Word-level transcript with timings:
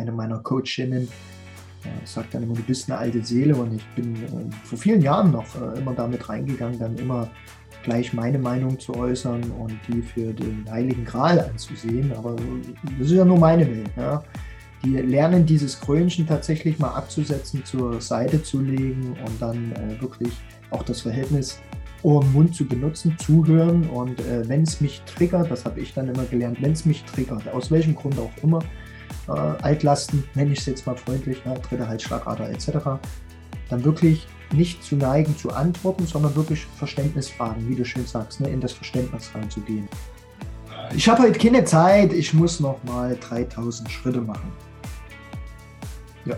eine 0.00 0.12
meiner 0.12 0.38
Coachinnen 0.38 1.08
sagt 2.04 2.34
dann 2.34 2.42
immer, 2.42 2.54
du 2.54 2.62
bist 2.62 2.90
eine 2.90 2.98
alte 2.98 3.24
Seele 3.24 3.54
und 3.54 3.74
ich 3.74 3.86
bin 3.94 4.14
äh, 4.16 4.66
vor 4.66 4.78
vielen 4.78 5.00
Jahren 5.00 5.30
noch 5.30 5.46
äh, 5.60 5.78
immer 5.78 5.94
damit 5.94 6.28
reingegangen, 6.28 6.78
dann 6.78 6.96
immer 6.96 7.30
gleich 7.82 8.12
meine 8.12 8.38
Meinung 8.38 8.78
zu 8.78 8.94
äußern 8.94 9.42
und 9.58 9.78
die 9.88 10.02
für 10.02 10.32
den 10.34 10.66
Heiligen 10.70 11.04
Gral 11.04 11.40
anzusehen. 11.40 12.12
Aber 12.12 12.36
das 12.98 13.06
ist 13.06 13.16
ja 13.16 13.24
nur 13.24 13.38
meine 13.38 13.66
Welt. 13.66 13.90
Ja. 13.96 14.22
Die 14.84 14.96
lernen 14.96 15.46
dieses 15.46 15.80
Krönchen 15.80 16.26
tatsächlich 16.26 16.78
mal 16.78 16.90
abzusetzen, 16.90 17.64
zur 17.64 18.00
Seite 18.00 18.42
zu 18.42 18.60
legen 18.60 19.16
und 19.24 19.40
dann 19.40 19.72
äh, 19.72 20.00
wirklich 20.00 20.32
auch 20.70 20.82
das 20.82 21.00
Verhältnis 21.00 21.60
Ohr-Mund 22.02 22.54
zu 22.54 22.66
benutzen, 22.66 23.16
zuhören 23.18 23.88
und 23.90 24.20
äh, 24.20 24.48
wenn 24.48 24.62
es 24.62 24.80
mich 24.80 25.02
triggert, 25.02 25.50
das 25.50 25.66
habe 25.66 25.80
ich 25.80 25.92
dann 25.92 26.08
immer 26.08 26.24
gelernt, 26.24 26.62
wenn 26.62 26.72
es 26.72 26.86
mich 26.86 27.04
triggert, 27.04 27.46
aus 27.48 27.70
welchem 27.70 27.94
Grund 27.94 28.18
auch 28.18 28.30
immer, 28.42 28.60
äh, 29.28 29.32
Altlasten, 29.32 30.24
nenne 30.34 30.52
ich 30.52 30.60
es 30.60 30.66
jetzt 30.66 30.86
mal 30.86 30.96
freundlich, 30.96 31.38
ja, 31.44 31.54
dritte 31.54 31.86
Halsschlagader 31.86 32.50
etc., 32.50 32.68
dann 33.68 33.84
wirklich 33.84 34.26
nicht 34.52 34.82
zu 34.82 34.96
neigen 34.96 35.36
zu 35.36 35.50
antworten, 35.50 36.06
sondern 36.06 36.34
wirklich 36.34 36.66
Verständnisfragen, 36.76 37.68
wie 37.68 37.76
du 37.76 37.84
schön 37.84 38.06
sagst, 38.06 38.40
ne, 38.40 38.48
in 38.48 38.60
das 38.60 38.72
Verständnis 38.72 39.30
reinzugehen. 39.34 39.88
Ich 40.94 41.08
habe 41.08 41.22
heute 41.22 41.38
keine 41.38 41.64
Zeit, 41.64 42.12
ich 42.12 42.34
muss 42.34 42.58
noch 42.58 42.82
mal 42.84 43.16
3000 43.16 43.88
Schritte 43.90 44.20
machen. 44.20 44.52
Ja. 46.24 46.36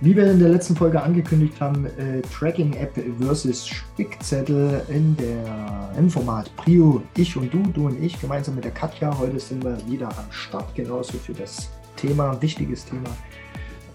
Wie 0.00 0.14
wir 0.14 0.30
in 0.30 0.38
der 0.38 0.50
letzten 0.50 0.76
Folge 0.76 1.02
angekündigt 1.02 1.60
haben, 1.60 1.86
äh, 1.86 2.22
Tracking-App 2.32 2.92
versus 3.20 3.66
Spickzettel 3.66 4.80
in 4.88 5.16
der, 5.16 5.92
im 5.98 6.08
Format 6.08 6.54
Prio, 6.56 7.02
ich 7.16 7.36
und 7.36 7.52
du, 7.52 7.60
du 7.72 7.86
und 7.86 8.00
ich, 8.00 8.20
gemeinsam 8.20 8.54
mit 8.54 8.62
der 8.62 8.70
Katja. 8.70 9.18
Heute 9.18 9.40
sind 9.40 9.64
wir 9.64 9.76
wieder 9.88 10.06
am 10.06 10.30
Start, 10.30 10.72
genauso 10.76 11.18
für 11.18 11.32
das 11.32 11.68
Thema, 11.96 12.40
wichtiges 12.40 12.84
Thema. 12.84 13.10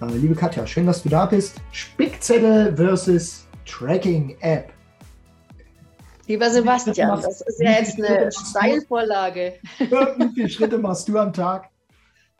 Äh, 0.01 0.17
liebe 0.17 0.35
Katja, 0.35 0.67
schön, 0.67 0.85
dass 0.85 1.03
du 1.03 1.07
da 1.07 1.25
bist. 1.25 1.61
Spickzettel 1.71 2.75
versus 2.75 3.47
Tracking-App. 3.65 4.73
Lieber 6.27 6.49
Sebastian, 6.49 7.21
das 7.21 7.39
ist 7.39 7.61
ja 7.61 7.71
jetzt 7.71 7.97
eine 7.97 8.29
Steilvorlage. 8.29 9.53
Wie 9.79 10.33
viele 10.35 10.49
Schritte 10.49 10.77
machst 10.77 11.07
du 11.07 11.17
am 11.17 11.31
Tag? 11.31 11.69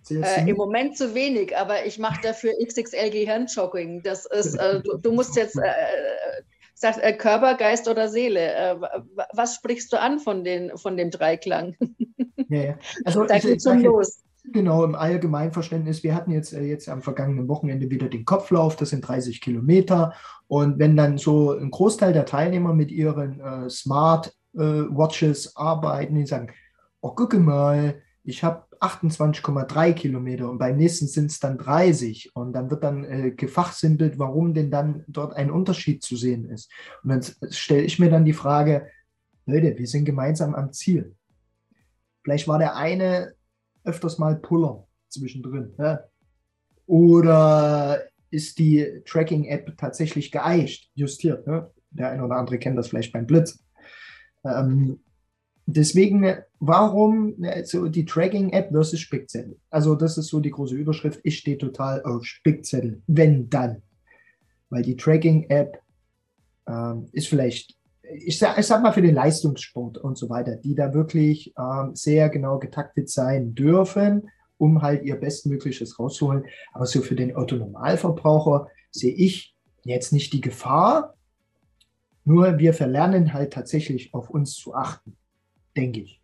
Äh, 0.09 0.49
Im 0.49 0.57
Moment 0.57 0.97
zu 0.97 1.15
wenig, 1.15 1.55
aber 1.57 1.85
ich 1.85 1.99
mache 1.99 2.21
dafür 2.21 2.53
XXL 2.63 3.09
Gehirnjogging. 3.09 4.03
Das 4.03 4.25
ist, 4.25 4.55
äh, 4.55 4.81
du, 4.81 4.97
du, 4.97 5.11
musst 5.11 5.35
jetzt, 5.35 5.57
äh, 5.57 6.43
sagst, 6.73 7.01
äh, 7.01 7.13
Körper, 7.13 7.55
Geist 7.55 7.87
oder 7.87 8.09
Seele. 8.09 8.53
Äh, 8.53 8.75
was 9.33 9.55
sprichst 9.55 9.91
du 9.93 9.99
an 9.99 10.19
von, 10.19 10.43
den, 10.43 10.77
von 10.77 10.97
dem 10.97 11.11
Dreiklang? 11.11 11.75
Ja, 12.49 12.61
ja. 12.61 12.77
Also, 13.05 13.23
da 13.23 13.39
geht 13.39 13.63
schon 13.63 13.81
los. 13.81 14.21
Genau, 14.51 14.83
im 14.83 14.93
Allgemeinverständnis. 14.93 16.03
Wir 16.03 16.13
hatten 16.13 16.31
jetzt, 16.31 16.53
äh, 16.53 16.63
jetzt 16.63 16.89
am 16.89 17.01
vergangenen 17.01 17.47
Wochenende 17.47 17.89
wieder 17.89 18.09
den 18.09 18.25
Kopflauf, 18.25 18.75
das 18.75 18.89
sind 18.89 19.07
30 19.07 19.39
Kilometer. 19.41 20.13
Und 20.47 20.77
wenn 20.77 20.97
dann 20.97 21.17
so 21.17 21.53
ein 21.53 21.71
Großteil 21.71 22.13
der 22.13 22.25
Teilnehmer 22.25 22.73
mit 22.73 22.91
ihren 22.91 23.39
äh, 23.39 23.69
Smart 23.69 24.33
äh, 24.53 24.59
Watches 24.59 25.55
arbeiten, 25.55 26.15
die 26.15 26.25
sagen, 26.25 26.51
oh, 27.01 27.11
gucke 27.11 27.39
mal, 27.39 28.01
ich 28.23 28.43
habe 28.43 28.66
28,3 28.79 29.93
Kilometer 29.93 30.49
und 30.49 30.57
beim 30.57 30.77
nächsten 30.77 31.07
sind 31.07 31.31
es 31.31 31.39
dann 31.39 31.57
30 31.57 32.35
und 32.35 32.53
dann 32.53 32.69
wird 32.69 32.83
dann 32.83 33.03
äh, 33.03 33.31
gefachsimpelt, 33.31 34.17
warum 34.17 34.53
denn 34.53 34.71
dann 34.71 35.03
dort 35.07 35.35
ein 35.35 35.52
Unterschied 35.52 36.03
zu 36.03 36.15
sehen 36.15 36.49
ist. 36.49 36.71
Und 37.03 37.09
dann 37.09 37.52
stelle 37.52 37.83
ich 37.83 37.99
mir 37.99 38.09
dann 38.09 38.25
die 38.25 38.33
Frage, 38.33 38.88
Leute, 39.45 39.77
wir 39.77 39.88
sind 39.88 40.05
gemeinsam 40.05 40.55
am 40.55 40.71
Ziel. 40.71 41.15
Vielleicht 42.23 42.47
war 42.47 42.59
der 42.59 42.77
eine 42.77 43.33
öfters 43.83 44.17
mal 44.17 44.37
Puller 44.37 44.87
zwischendrin. 45.09 45.73
Ja? 45.77 46.05
Oder 46.85 48.03
ist 48.31 48.58
die 48.58 49.02
Tracking-App 49.05 49.77
tatsächlich 49.77 50.31
geeicht, 50.31 50.89
justiert? 50.95 51.45
Ne? 51.45 51.69
Der 51.91 52.11
eine 52.11 52.23
oder 52.23 52.37
andere 52.37 52.58
kennt 52.58 52.77
das 52.77 52.87
vielleicht 52.87 53.11
beim 53.11 53.27
Blitz. 53.27 53.61
Ähm, 54.45 55.02
deswegen, 55.65 56.37
warum 56.59 57.35
so 57.63 57.87
die 57.87 58.05
Tracking-App 58.05 58.71
versus 58.71 58.99
Spickzettel? 58.99 59.57
Also 59.69 59.95
das 59.95 60.17
ist 60.17 60.27
so 60.27 60.39
die 60.39 60.51
große 60.51 60.75
Überschrift. 60.75 61.19
Ich 61.23 61.39
stehe 61.39 61.57
total 61.57 62.03
auf 62.03 62.25
Spickzettel, 62.25 63.01
wenn 63.07 63.49
dann. 63.49 63.81
Weil 64.69 64.83
die 64.83 64.97
Tracking-App 64.97 65.79
ähm, 66.67 67.07
ist 67.11 67.27
vielleicht, 67.27 67.75
ich 68.01 68.37
sag, 68.37 68.57
ich 68.57 68.65
sag 68.65 68.81
mal 68.81 68.91
für 68.91 69.01
den 69.01 69.15
Leistungssport 69.15 69.97
und 69.97 70.17
so 70.17 70.29
weiter, 70.29 70.55
die 70.55 70.75
da 70.75 70.93
wirklich 70.93 71.53
ähm, 71.57 71.95
sehr 71.95 72.30
genau 72.30 72.59
getaktet 72.59 73.09
sein 73.09 73.55
dürfen, 73.55 74.30
um 74.57 74.81
halt 74.81 75.03
ihr 75.03 75.15
Bestmögliches 75.15 75.99
rauszuholen. 75.99 76.45
Aber 76.73 76.85
so 76.85 77.01
für 77.01 77.15
den 77.15 77.35
Autonomalverbraucher 77.35 78.67
sehe 78.91 79.13
ich 79.13 79.55
jetzt 79.83 80.13
nicht 80.13 80.33
die 80.33 80.41
Gefahr, 80.41 81.15
nur 82.25 82.57
wir 82.57 82.73
verlernen 82.73 83.33
halt 83.33 83.51
tatsächlich 83.51 84.13
auf 84.13 84.30
uns 84.30 84.55
zu 84.55 84.73
achten 84.73 85.17
denke 85.76 86.02
ich, 86.02 86.22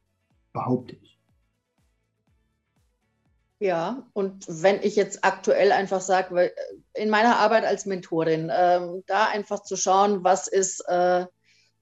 behaupte 0.54 0.96
ich. 1.02 1.20
Ja, 3.62 4.08
und 4.14 4.46
wenn 4.48 4.82
ich 4.84 4.96
jetzt 4.96 5.26
aktuell 5.26 5.74
einfach 5.74 6.00
sage, 6.00 6.46
äh, 6.46 6.52
in 6.94 7.10
meiner 7.10 7.40
Arbeit 7.40 7.66
als 7.66 7.86
Mentorin, 7.86 8.50
äh, 8.50 8.80
da 9.06 9.26
einfach 9.26 9.64
zu 9.64 9.76
schauen, 9.76 10.24
was 10.24 10.48
ist, 10.48 10.80
äh, 10.88 11.26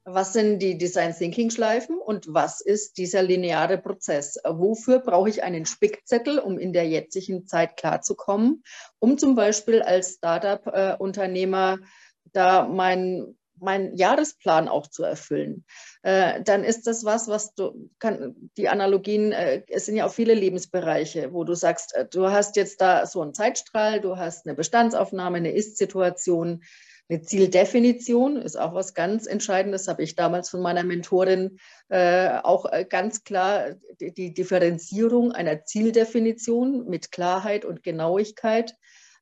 was 0.03 0.33
sind 0.33 0.59
die 0.59 0.77
Design 0.77 1.13
Thinking 1.13 1.51
Schleifen 1.51 1.99
und 1.99 2.33
was 2.33 2.61
ist 2.61 2.97
dieser 2.97 3.21
lineare 3.21 3.77
Prozess? 3.77 4.39
Wofür 4.43 4.99
brauche 4.99 5.29
ich 5.29 5.43
einen 5.43 5.65
Spickzettel, 5.67 6.39
um 6.39 6.57
in 6.57 6.73
der 6.73 6.87
jetzigen 6.87 7.45
Zeit 7.45 7.77
klarzukommen, 7.77 8.63
um 8.97 9.19
zum 9.19 9.35
Beispiel 9.35 9.83
als 9.83 10.13
Startup-Unternehmer 10.13 11.77
äh, 11.79 11.85
da 12.31 12.67
mein 12.67 13.37
meinen 13.59 13.95
Jahresplan 13.95 14.67
auch 14.67 14.87
zu 14.87 15.03
erfüllen, 15.03 15.65
äh, 16.03 16.41
dann 16.43 16.63
ist 16.63 16.87
das 16.87 17.03
was, 17.05 17.27
was 17.27 17.53
du 17.55 17.89
kann, 17.99 18.35
die 18.57 18.69
Analogien, 18.69 19.31
äh, 19.31 19.63
es 19.69 19.85
sind 19.85 19.95
ja 19.95 20.05
auch 20.05 20.13
viele 20.13 20.33
Lebensbereiche, 20.33 21.33
wo 21.33 21.43
du 21.43 21.53
sagst, 21.53 21.95
äh, 21.95 22.05
du 22.05 22.29
hast 22.29 22.55
jetzt 22.55 22.81
da 22.81 23.05
so 23.05 23.21
einen 23.21 23.33
Zeitstrahl, 23.33 24.01
du 24.01 24.17
hast 24.17 24.45
eine 24.45 24.55
Bestandsaufnahme, 24.55 25.37
eine 25.37 25.51
Ist-Situation, 25.51 26.61
eine 27.09 27.21
Zieldefinition 27.21 28.35
ist 28.35 28.57
auch 28.57 28.73
was 28.73 28.93
ganz 28.93 29.27
Entscheidendes, 29.27 29.87
habe 29.87 30.03
ich 30.03 30.15
damals 30.15 30.49
von 30.49 30.61
meiner 30.61 30.83
Mentorin 30.83 31.57
äh, 31.87 32.37
auch 32.43 32.65
äh, 32.65 32.83
ganz 32.83 33.23
klar 33.23 33.75
die, 34.01 34.13
die, 34.13 34.33
Differenzierung 34.33 35.31
einer 35.31 35.63
Zieldefinition 35.63 36.85
mit 36.89 37.11
Klarheit 37.11 37.63
und 37.63 37.81
Genauigkeit. 37.83 38.75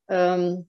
Ähm, 0.10 0.68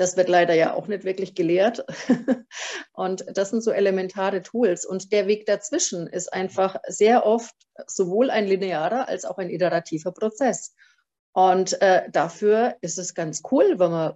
das 0.00 0.16
wird 0.16 0.28
leider 0.28 0.54
ja 0.54 0.72
auch 0.72 0.86
nicht 0.86 1.04
wirklich 1.04 1.34
gelehrt. 1.34 1.84
Und 2.92 3.24
das 3.36 3.50
sind 3.50 3.62
so 3.62 3.70
elementare 3.70 4.42
Tools. 4.42 4.86
Und 4.86 5.12
der 5.12 5.26
Weg 5.26 5.44
dazwischen 5.44 6.06
ist 6.06 6.32
einfach 6.32 6.76
sehr 6.86 7.26
oft 7.26 7.54
sowohl 7.86 8.30
ein 8.30 8.46
linearer 8.46 9.08
als 9.08 9.26
auch 9.26 9.36
ein 9.36 9.50
iterativer 9.50 10.12
Prozess. 10.12 10.74
Und 11.32 11.80
äh, 11.82 12.10
dafür 12.10 12.76
ist 12.80 12.98
es 12.98 13.14
ganz 13.14 13.42
cool, 13.50 13.78
wenn 13.78 13.90
man 13.90 14.14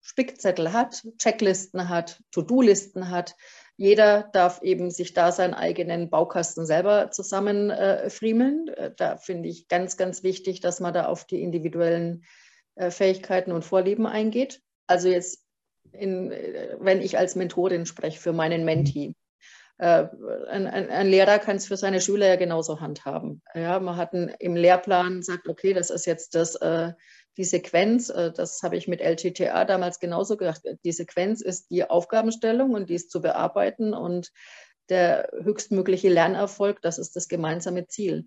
Spickzettel 0.00 0.72
hat, 0.72 1.06
Checklisten 1.18 1.88
hat, 1.88 2.20
To-Do-Listen 2.32 3.10
hat. 3.10 3.36
Jeder 3.76 4.30
darf 4.32 4.62
eben 4.62 4.90
sich 4.90 5.12
da 5.12 5.30
seinen 5.30 5.54
eigenen 5.54 6.10
Baukasten 6.10 6.66
selber 6.66 7.10
zusammenfriemeln. 7.10 8.68
Äh, 8.68 8.92
da 8.96 9.18
finde 9.18 9.50
ich 9.50 9.68
ganz, 9.68 9.98
ganz 9.98 10.22
wichtig, 10.22 10.60
dass 10.60 10.80
man 10.80 10.94
da 10.94 11.04
auf 11.06 11.26
die 11.26 11.42
individuellen 11.42 12.24
äh, 12.76 12.90
Fähigkeiten 12.90 13.52
und 13.52 13.64
Vorlieben 13.64 14.06
eingeht. 14.06 14.62
Also 14.92 15.08
jetzt, 15.08 15.42
in, 15.92 16.30
wenn 16.80 17.00
ich 17.00 17.16
als 17.16 17.34
Mentorin 17.34 17.86
spreche 17.86 18.20
für 18.20 18.34
meinen 18.34 18.66
Mentee. 18.66 19.14
Äh, 19.78 20.08
ein, 20.50 20.66
ein, 20.66 20.90
ein, 20.90 21.08
Lehrer 21.08 21.38
kann 21.38 21.56
es 21.56 21.66
für 21.66 21.78
seine 21.78 22.02
Schüler 22.02 22.26
ja 22.28 22.36
genauso 22.36 22.80
handhaben. 22.80 23.40
Ja, 23.54 23.80
man 23.80 23.96
hat 23.96 24.12
einen, 24.12 24.28
im 24.38 24.54
Lehrplan 24.54 25.22
sagt, 25.22 25.48
okay, 25.48 25.72
das 25.72 25.88
ist 25.88 26.04
jetzt 26.04 26.34
das, 26.34 26.56
äh, 26.56 26.92
die 27.38 27.44
Sequenz, 27.44 28.10
äh, 28.10 28.32
das 28.32 28.62
habe 28.62 28.76
ich 28.76 28.86
mit 28.86 29.00
LTTA 29.00 29.64
damals 29.64 29.98
genauso 29.98 30.36
gedacht. 30.36 30.60
Die 30.84 30.92
Sequenz 30.92 31.40
ist 31.40 31.70
die 31.70 31.88
Aufgabenstellung 31.88 32.74
und 32.74 32.90
die 32.90 32.94
ist 32.94 33.10
zu 33.10 33.22
bearbeiten 33.22 33.94
und 33.94 34.30
der 34.90 35.30
höchstmögliche 35.40 36.10
Lernerfolg, 36.10 36.82
das 36.82 36.98
ist 36.98 37.16
das 37.16 37.28
gemeinsame 37.28 37.86
Ziel. 37.86 38.26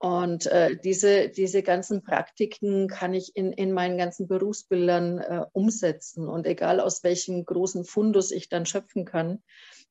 Und 0.00 0.46
äh, 0.46 0.76
diese, 0.76 1.28
diese 1.28 1.62
ganzen 1.62 2.02
Praktiken 2.04 2.86
kann 2.86 3.14
ich 3.14 3.34
in, 3.34 3.52
in 3.52 3.72
meinen 3.72 3.98
ganzen 3.98 4.28
Berufsbildern 4.28 5.18
äh, 5.18 5.44
umsetzen. 5.52 6.28
Und 6.28 6.46
egal 6.46 6.78
aus 6.78 7.02
welchem 7.02 7.44
großen 7.44 7.84
Fundus 7.84 8.30
ich 8.30 8.48
dann 8.48 8.64
schöpfen 8.64 9.04
kann. 9.04 9.42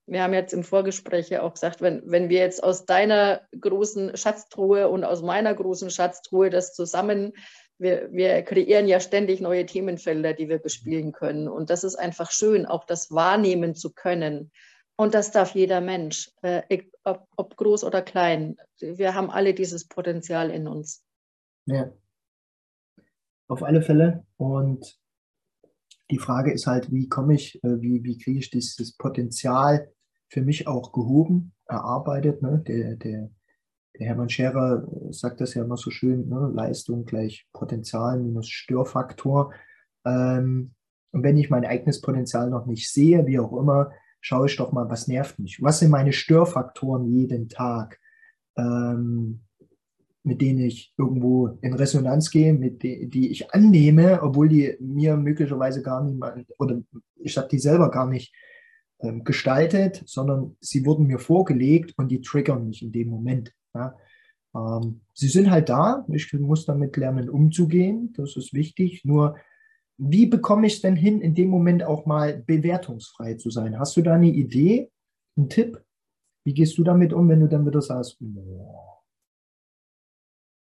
Wir 0.06 0.24
haben 0.24 0.34
jetzt 0.34 0.54
im 0.54 0.64
Vorgespräch 0.64 1.28
ja 1.28 1.42
auch 1.42 1.54
gesagt, 1.54 1.82
wenn, 1.82 2.02
wenn 2.06 2.30
wir 2.30 2.40
jetzt 2.40 2.64
aus 2.64 2.86
deiner 2.86 3.42
großen 3.60 4.16
Schatztruhe 4.16 4.88
und 4.88 5.04
aus 5.04 5.22
meiner 5.22 5.54
großen 5.54 5.90
Schatztruhe 5.90 6.50
das 6.50 6.74
zusammen, 6.74 7.34
wir, 7.78 8.10
wir 8.14 8.42
kreieren 8.44 8.88
ja 8.88 9.02
ständig 9.02 9.42
neue 9.42 9.66
Themenfelder, 9.66 10.34
die 10.34 10.48
wir 10.48 10.60
bespielen 10.60 11.12
können. 11.12 11.50
Und 11.50 11.70
das 11.70 11.84
ist 11.84 11.96
einfach 11.96 12.32
schön, 12.32 12.66
auch 12.66 12.86
das 12.86 13.12
wahrnehmen 13.12 13.76
zu 13.76 13.92
können 13.94 14.52
und 14.98 15.14
das 15.14 15.32
darf 15.32 15.56
jeder 15.56 15.80
Mensch, 15.80 16.32
äh, 16.42 16.84
ob, 17.04 17.28
ob, 17.36 17.56
groß 17.56 17.84
oder 17.84 18.02
klein. 18.02 18.58
Wir 18.80 19.14
haben 19.14 19.30
alle 19.30 19.54
dieses 19.54 19.88
Potenzial 19.88 20.50
in 20.50 20.68
uns. 20.68 21.04
Ja. 21.66 21.92
auf 23.50 23.62
alle 23.62 23.82
Fälle. 23.82 24.26
Und 24.38 25.00
die 26.10 26.18
Frage 26.18 26.52
ist 26.54 26.66
halt, 26.66 26.92
wie 26.92 27.10
komme 27.10 27.36
ich, 27.36 27.62
äh, 27.64 27.82
wie, 27.82 28.04
wie 28.04 28.18
kriege 28.18 28.40
ich 28.40 28.50
dieses 28.50 28.96
Potenzial 28.96 29.92
für 30.30 30.42
mich 30.42 30.68
auch 30.68 30.92
gehoben, 30.92 31.54
erarbeitet. 31.68 32.42
Ne? 32.42 32.64
Der, 32.68 32.96
der, 32.96 33.30
der 33.98 34.08
Hermann 34.08 34.30
Scherer 34.30 34.88
sagt 35.12 35.42
das 35.42 35.54
ja 35.54 35.64
immer 35.64 35.78
so 35.78 35.92
schön, 35.92 36.28
ne? 36.28 36.52
Leistung 36.54 37.06
gleich 37.06 37.48
Potenzial 37.54 38.20
minus 38.20 38.50
Störfaktor. 38.50 39.54
Ähm, 40.06 40.74
und 41.12 41.24
wenn 41.24 41.38
ich 41.38 41.50
mein 41.50 41.66
eigenes 41.66 42.02
Potenzial 42.02 42.50
noch 42.50 42.66
nicht 42.66 42.92
sehe, 42.92 43.26
wie 43.26 43.40
auch 43.40 43.58
immer, 43.58 43.92
schaue 44.22 44.48
ich 44.48 44.56
doch 44.58 44.72
mal, 44.72 44.90
was 44.90 45.08
nervt 45.08 45.40
mich. 45.40 45.62
Was 45.62 45.80
sind 45.80 45.92
meine 45.92 46.14
Störfaktoren 46.14 47.06
jeden 47.06 47.50
Tag? 47.50 48.00
Ähm, 48.58 49.42
mit 50.28 50.42
denen 50.42 50.60
ich 50.60 50.94
irgendwo 50.98 51.58
in 51.62 51.74
Resonanz 51.74 52.30
gehe, 52.30 52.54
mit 52.54 52.84
die, 52.84 53.10
die 53.10 53.32
ich 53.32 53.54
annehme, 53.54 54.22
obwohl 54.22 54.50
die 54.50 54.76
mir 54.82 55.16
möglicherweise 55.16 55.82
gar 55.82 56.04
niemand 56.04 56.46
oder 56.60 56.82
ich 57.16 57.38
habe 57.38 57.48
die 57.48 57.60
selber 57.60 57.90
gar 57.90 58.08
nicht 58.08 58.36
ähm, 59.00 59.24
gestaltet, 59.24 60.04
sondern 60.06 60.58
sie 60.60 60.86
wurden 60.86 61.08
mir 61.08 61.20
vorgelegt 61.20 61.94
und 61.98 62.10
die 62.10 62.22
triggern 62.22 62.68
mich 62.68 62.84
in 62.84 62.92
dem 62.92 63.08
Moment. 63.08 63.54
Ja. 63.74 63.96
Ähm, 64.54 65.02
sie 65.14 65.30
sind 65.30 65.50
halt 65.50 65.70
da, 65.70 66.06
ich 66.12 66.32
muss 66.34 66.66
damit 66.66 66.98
lernen 66.98 67.30
umzugehen, 67.30 68.14
das 68.18 68.36
ist 68.36 68.54
wichtig. 68.54 69.06
Nur 69.06 69.38
wie 69.98 70.26
bekomme 70.26 70.68
ich 70.68 70.76
es 70.76 70.82
denn 70.82 70.96
hin, 70.96 71.22
in 71.22 71.36
dem 71.36 71.50
Moment 71.50 71.84
auch 71.84 72.06
mal 72.06 72.44
bewertungsfrei 72.46 73.36
zu 73.36 73.50
sein? 73.50 73.80
Hast 73.80 73.98
du 73.98 74.02
da 74.02 74.14
eine 74.14 74.28
Idee, 74.28 74.92
einen 75.36 75.50
Tipp? 75.50 75.84
Wie 76.46 76.54
gehst 76.54 76.78
du 76.78 76.84
damit 76.84 77.14
um, 77.14 77.28
wenn 77.30 77.42
du 77.42 77.48
dann 77.48 77.66
wieder 77.66 77.82
sagst, 77.82 78.18
boah, 78.20 78.98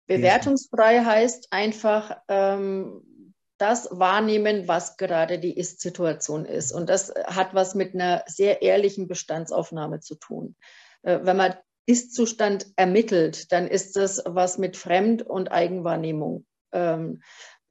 Bewertungsfrei 0.06 1.04
heißt 1.04 1.48
einfach 1.50 2.18
ähm, 2.28 3.34
das 3.58 3.88
wahrnehmen, 3.92 4.68
was 4.68 4.96
gerade 4.96 5.38
die 5.38 5.56
Ist-Situation 5.56 6.44
ist. 6.44 6.72
Und 6.72 6.88
das 6.88 7.12
hat 7.26 7.54
was 7.54 7.74
mit 7.74 7.94
einer 7.94 8.24
sehr 8.26 8.62
ehrlichen 8.62 9.06
Bestandsaufnahme 9.06 10.00
zu 10.00 10.16
tun. 10.16 10.56
Äh, 11.02 11.20
wenn 11.22 11.36
man 11.36 11.54
Ist-Zustand 11.86 12.66
ermittelt, 12.76 13.52
dann 13.52 13.68
ist 13.68 13.96
das 13.96 14.22
was 14.26 14.58
mit 14.58 14.76
Fremd- 14.76 15.22
und 15.22 15.50
Eigenwahrnehmung. 15.50 16.44
Ähm, 16.72 17.22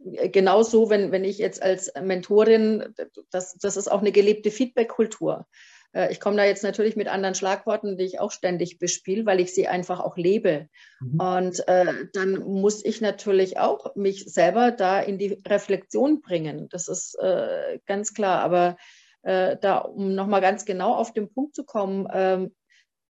genauso, 0.03 0.89
wenn, 0.89 1.11
wenn 1.11 1.23
ich 1.23 1.37
jetzt 1.37 1.61
als 1.61 1.91
Mentorin, 2.01 2.93
das, 3.29 3.55
das 3.57 3.77
ist 3.77 3.91
auch 3.91 4.01
eine 4.01 4.11
gelebte 4.11 4.51
Feedback-Kultur. 4.51 5.45
Äh, 5.93 6.11
ich 6.11 6.19
komme 6.19 6.37
da 6.37 6.45
jetzt 6.45 6.63
natürlich 6.63 6.95
mit 6.95 7.07
anderen 7.07 7.35
Schlagworten, 7.35 7.97
die 7.97 8.05
ich 8.05 8.19
auch 8.19 8.31
ständig 8.31 8.79
bespiele, 8.79 9.25
weil 9.25 9.39
ich 9.39 9.53
sie 9.53 9.67
einfach 9.67 9.99
auch 9.99 10.17
lebe. 10.17 10.67
Mhm. 10.99 11.19
Und 11.19 11.67
äh, 11.67 11.93
dann 12.13 12.39
muss 12.39 12.83
ich 12.83 13.01
natürlich 13.01 13.59
auch 13.59 13.95
mich 13.95 14.25
selber 14.25 14.71
da 14.71 14.99
in 14.99 15.17
die 15.17 15.41
Reflexion 15.47 16.21
bringen. 16.21 16.67
Das 16.69 16.87
ist 16.87 17.15
äh, 17.19 17.79
ganz 17.85 18.13
klar. 18.13 18.41
Aber 18.41 18.77
äh, 19.23 19.57
da, 19.59 19.79
um 19.79 20.15
nochmal 20.15 20.41
ganz 20.41 20.65
genau 20.65 20.95
auf 20.95 21.13
den 21.13 21.31
Punkt 21.31 21.55
zu 21.55 21.63
kommen, 21.63 22.07
ähm, 22.11 22.55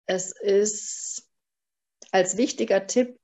es 0.06 0.32
ist 0.32 1.28
als 2.12 2.38
wichtiger 2.38 2.88
Tipp, 2.88 3.18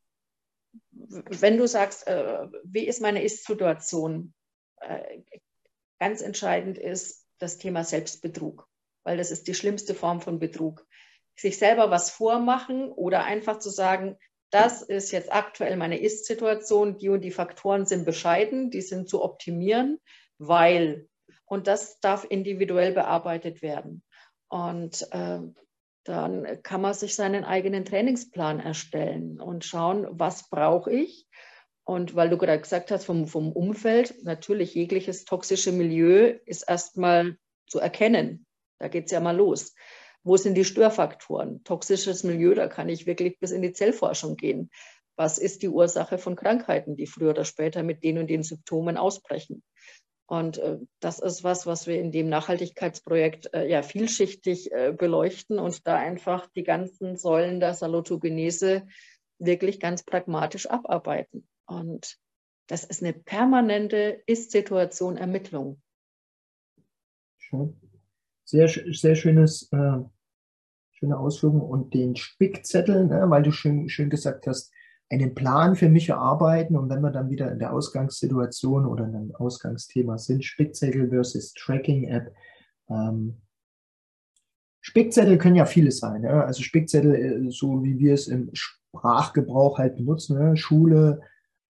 wenn 1.07 1.57
du 1.57 1.67
sagst, 1.67 2.07
äh, 2.07 2.47
wie 2.63 2.88
ist 2.88 3.01
meine 3.01 3.23
Ist-Situation, 3.23 4.33
äh, 4.79 5.21
ganz 6.00 6.21
entscheidend 6.21 6.77
ist 6.77 7.25
das 7.39 7.57
Thema 7.57 7.83
Selbstbetrug 7.83 8.67
weil 9.03 9.17
das 9.17 9.31
ist 9.31 9.47
die 9.47 9.53
schlimmste 9.53 9.94
Form 9.94 10.21
von 10.21 10.39
Betrug. 10.39 10.85
Sich 11.35 11.57
selber 11.57 11.89
was 11.89 12.09
vormachen 12.11 12.91
oder 12.91 13.23
einfach 13.23 13.59
zu 13.59 13.69
sagen, 13.69 14.17
das 14.51 14.81
ist 14.81 15.11
jetzt 15.11 15.33
aktuell 15.33 15.77
meine 15.77 16.00
Ist-Situation, 16.00 16.97
die 16.97 17.09
und 17.09 17.21
die 17.21 17.31
Faktoren 17.31 17.85
sind 17.85 18.06
bescheiden, 18.06 18.69
die 18.69 18.81
sind 18.81 19.09
zu 19.09 19.23
optimieren, 19.23 19.99
weil, 20.38 21.07
und 21.45 21.67
das 21.67 21.99
darf 21.99 22.25
individuell 22.29 22.94
bearbeitet 22.94 23.61
werden. 23.61 24.03
Und 24.49 25.07
äh, 25.11 25.39
dann 26.03 26.61
kann 26.63 26.81
man 26.81 26.94
sich 26.94 27.15
seinen 27.15 27.44
eigenen 27.44 27.85
Trainingsplan 27.85 28.59
erstellen 28.59 29.39
und 29.39 29.63
schauen, 29.65 30.07
was 30.11 30.50
brauche 30.50 30.91
ich. 30.91 31.27
Und 31.85 32.15
weil 32.15 32.29
du 32.29 32.38
gerade 32.38 32.61
gesagt 32.61 32.91
hast, 32.91 33.05
vom, 33.05 33.27
vom 33.27 33.51
Umfeld, 33.51 34.23
natürlich 34.23 34.73
jegliches 34.73 35.25
toxische 35.25 35.71
Milieu 35.71 36.38
ist 36.45 36.63
erstmal 36.63 37.38
zu 37.67 37.79
erkennen. 37.79 38.45
Da 38.79 38.88
geht 38.88 39.05
es 39.05 39.11
ja 39.11 39.19
mal 39.19 39.35
los. 39.35 39.75
Wo 40.23 40.38
sind 40.38 40.55
die 40.55 40.65
Störfaktoren? 40.65 41.63
Toxisches 41.63 42.23
Milieu, 42.23 42.56
da 42.56 42.67
kann 42.67 42.88
ich 42.88 43.06
wirklich 43.06 43.39
bis 43.39 43.51
in 43.51 43.61
die 43.61 43.73
Zellforschung 43.73 44.38
gehen. 44.38 44.69
Was 45.15 45.38
ist 45.38 45.61
die 45.61 45.69
Ursache 45.69 46.17
von 46.17 46.35
Krankheiten, 46.35 46.95
die 46.95 47.06
früher 47.06 47.31
oder 47.31 47.45
später 47.45 47.83
mit 47.83 48.03
den 48.03 48.17
und 48.17 48.27
den 48.27 48.44
Symptomen 48.44 48.97
ausbrechen? 48.97 49.61
Und 50.33 50.57
äh, 50.57 50.80
das 51.00 51.19
ist 51.19 51.44
was, 51.44 51.68
was 51.68 51.85
wir 51.85 52.01
in 52.01 52.12
dem 52.12 52.27
Nachhaltigkeitsprojekt 52.27 53.53
äh, 53.53 53.69
ja 53.69 53.83
vielschichtig 53.83 54.71
äh, 54.71 54.91
beleuchten 54.91 55.59
und 55.59 55.85
da 55.85 55.95
einfach 55.95 56.47
die 56.56 56.63
ganzen 56.63 57.18
Säulen 57.18 57.59
der 57.59 57.75
Salutogenese 57.75 58.88
wirklich 59.38 59.80
ganz 59.80 60.01
pragmatisch 60.01 60.68
abarbeiten. 60.68 61.47
Und 61.68 62.18
das 62.65 62.83
ist 62.83 63.03
eine 63.03 63.13
permanente 63.13 64.24
Ist-Situation 64.25 65.18
Ermittlung. 65.18 65.80
Schön. 67.38 67.80
Sehr, 68.44 68.68
sehr 68.68 69.13
schönes, 69.13 69.71
äh, 69.71 70.00
schöne 70.94 71.19
Ausführung. 71.19 71.62
Und 71.62 71.94
den 71.94 72.15
Spickzettel, 72.15 73.06
ne, 73.06 73.25
weil 73.27 73.44
du 73.44 73.51
schön, 73.51 73.88
schön 73.88 74.09
gesagt 74.09 74.47
hast, 74.47 74.72
einen 75.13 75.36
Plan 75.36 75.75
für 75.75 75.89
mich 75.89 76.10
erarbeiten. 76.10 76.75
Und 76.75 76.89
wenn 76.89 77.01
wir 77.01 77.12
dann 77.12 77.30
wieder 77.30 77.51
in 77.51 77.60
der 77.60 77.74
Ausgangssituation 77.74 78.86
oder 78.86 79.06
in 79.06 79.15
einem 79.15 79.36
Ausgangsthema 79.36 80.18
sind, 80.18 80.44
Spickzettel 80.44 81.10
versus 81.10 81.54
Tracking-App. 81.54 82.33
Ähm, 82.89 83.42
Spickzettel 84.81 85.38
können 85.38 85.56
ja 85.56 85.65
vieles 85.65 86.00
sein. 86.00 86.21
Ne? 86.21 86.44
Also 86.44 86.62
Spickzettel, 86.62 87.15
äh, 87.15 87.51
so 87.51 87.83
wie 87.83 88.00
wir 88.00 88.13
es 88.13 88.27
im 88.27 88.50
Sprachgebrauch 88.54 89.80
halt 89.80 89.95
benutzen, 89.95 90.38
ne? 90.38 90.57
Schule, 90.57 91.21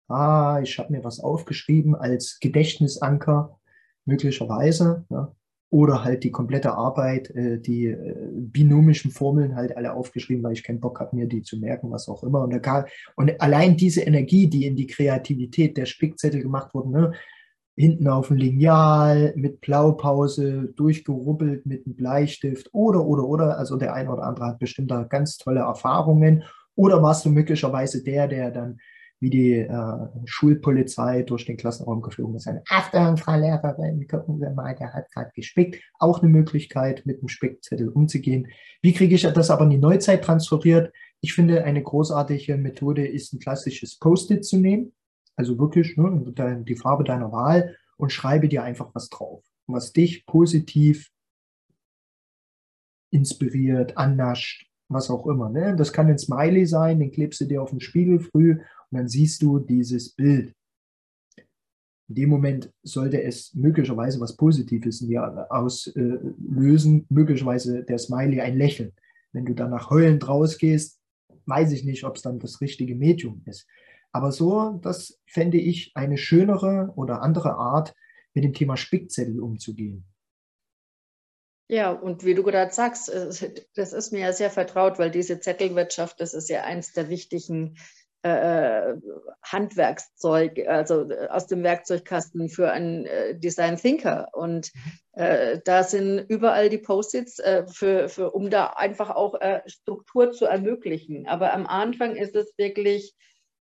ah, 0.09 0.61
ich 0.63 0.79
habe 0.79 0.93
mir 0.93 1.05
was 1.05 1.21
aufgeschrieben 1.21 1.95
als 1.95 2.39
Gedächtnisanker, 2.41 3.59
möglicherweise. 4.05 5.05
Ne? 5.09 5.35
Oder 5.71 6.05
halt 6.05 6.25
die 6.25 6.31
komplette 6.31 6.73
Arbeit, 6.73 7.31
äh, 7.31 7.61
die 7.61 7.87
äh, 7.87 8.15
binomischen 8.33 9.11
Formeln 9.11 9.55
halt 9.55 9.77
alle 9.77 9.93
aufgeschrieben, 9.93 10.43
weil 10.43 10.55
ich 10.55 10.63
keinen 10.63 10.81
Bock 10.81 11.01
habe, 11.01 11.15
mir 11.15 11.27
die 11.27 11.43
zu 11.43 11.59
merken, 11.59 11.91
was 11.91 12.09
auch 12.09 12.23
immer. 12.23 12.43
Und, 12.43 12.51
da 12.51 12.59
kann, 12.59 12.85
und 13.17 13.41
allein 13.41 13.77
diese 13.77 14.03
Energie, 14.03 14.49
die 14.49 14.67
in 14.67 14.77
die 14.77 14.87
Kreativität 14.87 15.77
der 15.77 15.87
Spickzettel 15.87 16.43
gemacht 16.43 16.75
wurde, 16.75 16.91
ne, 16.91 17.13
hinten 17.77 18.09
auf 18.09 18.29
dem 18.29 18.39
Lineal 18.39 19.33
mit 19.37 19.61
Blaupause, 19.61 20.73
durchgerubbelt 20.75 21.65
mit 21.65 21.87
einem 21.87 21.95
Bleistift 21.95 22.71
oder, 22.73 23.05
oder, 23.07 23.25
oder, 23.25 23.59
also 23.59 23.77
der 23.77 23.95
eine 23.95 24.11
oder 24.11 24.25
andere 24.25 24.47
hat 24.47 24.59
bestimmt 24.59 24.91
da 24.91 25.05
ganz 25.05 25.37
tolle 25.37 25.61
Erfahrungen. 25.61 26.43
Oder 26.75 27.03
warst 27.03 27.25
du 27.25 27.31
möglicherweise 27.31 28.03
der, 28.03 28.27
der 28.27 28.51
dann 28.51 28.79
wie 29.21 29.31
die 29.31 29.55
äh, 29.55 30.09
Schulpolizei 30.27 31.23
durch 31.23 31.45
den 31.45 31.57
Klassenraum 31.57 32.03
geflogen 32.03 32.37
ist. 32.37 32.49
Achtung, 32.71 33.17
Frau 33.17 33.37
Lehrerin, 33.37 34.07
gucken 34.07 34.39
Sie 34.39 34.51
mal, 34.51 34.75
der 34.75 34.93
hat 34.93 35.11
gerade 35.11 35.31
gespickt. 35.35 35.83
Auch 35.99 36.23
eine 36.23 36.31
Möglichkeit, 36.31 37.05
mit 37.05 37.21
dem 37.21 37.29
Spickzettel 37.29 37.89
umzugehen. 37.89 38.49
Wie 38.83 38.93
kriege 38.93 39.15
ich 39.15 39.23
das 39.23 39.51
aber 39.51 39.65
in 39.65 39.71
die 39.71 39.79
Neuzeit 39.79 40.25
transferiert? 40.25 40.93
Ich 41.21 41.35
finde, 41.35 41.65
eine 41.65 41.83
großartige 41.83 42.57
Methode 42.57 43.07
ist, 43.07 43.33
ein 43.33 43.41
klassisches 43.41 43.99
Post-it 43.99 44.45
zu 44.45 44.57
nehmen. 44.57 44.93
Also 45.35 45.59
wirklich 45.59 45.97
ne, 45.97 46.65
die 46.67 46.77
Farbe 46.77 47.05
deiner 47.05 47.33
Wahl 47.33 47.77
und 47.97 48.13
schreibe 48.13 48.49
dir 48.49 48.63
einfach 48.63 48.91
was 48.95 49.09
drauf, 49.09 49.45
was 49.67 49.93
dich 49.93 50.27
positiv 50.27 51.11
inspiriert, 53.11 53.97
annascht, 53.97 54.68
was 54.89 55.11
auch 55.11 55.27
immer. 55.27 55.51
Ne? 55.51 55.77
Das 55.77 55.93
kann 55.93 56.09
ein 56.09 56.19
Smiley 56.19 56.67
sein, 56.67 56.99
den 56.99 57.11
klebst 57.11 57.41
du 57.41 57.45
dir 57.45 57.63
auf 57.63 57.71
den 57.71 57.81
Spiegel 57.81 58.21
früh 58.21 58.53
und 58.53 58.63
dann 58.91 59.09
siehst 59.09 59.43
du 59.43 59.59
dieses 59.59 60.15
Bild. 60.15 60.55
In 62.09 62.15
dem 62.15 62.31
Moment 62.31 62.73
sollte 62.83 63.23
es 63.23 63.55
möglicherweise 63.55 64.19
was 64.19 64.37
Positives 64.37 65.03
in 65.03 65.09
dir 65.09 65.47
auslösen, 65.51 67.05
möglicherweise 67.11 67.85
der 67.85 67.99
Smiley 67.99 68.41
ein 68.41 68.57
Lächeln. 68.57 68.93
Wenn 69.33 69.45
du 69.45 69.55
danach 69.55 69.91
heulend 69.91 70.27
rausgehst, 70.27 70.99
weiß 71.45 71.73
ich 71.73 71.85
nicht, 71.85 72.05
ob 72.05 72.17
es 72.17 72.23
dann 72.23 72.39
das 72.39 72.63
richtige 72.63 72.95
Medium 72.95 73.43
ist. 73.45 73.67
Aber 74.11 74.33
so, 74.33 74.81
das 74.83 75.21
fände 75.27 75.59
ich 75.59 75.93
eine 75.95 76.17
schönere 76.17 76.93
oder 76.97 77.21
andere 77.21 77.57
Art, 77.57 77.95
mit 78.35 78.45
dem 78.45 78.53
Thema 78.53 78.77
Spickzettel 78.77 79.41
umzugehen. 79.41 80.05
Ja, 81.69 81.93
und 81.93 82.25
wie 82.25 82.35
du 82.35 82.43
gerade 82.43 82.73
sagst, 82.73 83.09
das 83.75 83.93
ist 83.93 84.13
mir 84.13 84.21
ja 84.21 84.33
sehr 84.33 84.51
vertraut, 84.51 84.99
weil 84.99 85.11
diese 85.11 85.39
Zettelwirtschaft, 85.39 86.19
das 86.21 86.33
ist 86.33 86.49
ja 86.49 86.63
eins 86.63 86.93
der 86.93 87.11
wichtigen 87.11 87.77
äh, 88.23 88.95
Handwerkszeug, 89.43 90.67
also 90.67 91.11
äh, 91.11 91.29
aus 91.29 91.47
dem 91.47 91.63
Werkzeugkasten 91.63 92.49
für 92.49 92.71
einen 92.73 93.05
äh, 93.07 93.39
Design 93.39 93.77
Thinker. 93.77 94.29
Und 94.33 94.73
äh, 95.13 95.61
da 95.65 95.83
sind 95.85 96.21
überall 96.29 96.71
die 96.71 96.79
Post-its, 96.79 97.39
äh, 97.39 97.67
für, 97.67 98.09
für, 98.09 98.31
um 98.33 98.51
da 98.51 98.69
einfach 98.69 99.11
auch 99.11 99.41
äh, 99.41 99.61
Struktur 99.67 100.33
zu 100.33 100.47
ermöglichen. 100.47 101.29
Aber 101.29 101.53
am 101.53 101.67
Anfang 101.67 102.17
ist 102.17 102.35
es 102.35 102.53
wirklich 102.57 103.15